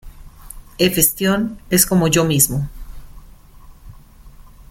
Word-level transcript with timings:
Hefestión 0.79 1.59
es 1.69 1.85
como 1.85 2.07
yo 2.07 2.25
mismo. 2.25 2.67